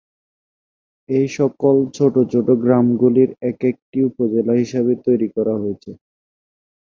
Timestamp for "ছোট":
1.97-2.13, 2.31-2.47